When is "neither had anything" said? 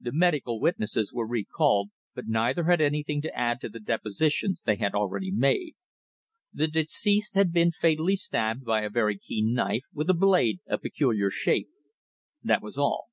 2.26-3.20